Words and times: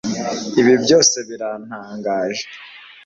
Ibi 0.59 0.73
byose 0.83 1.17
birantangaje 1.27 2.43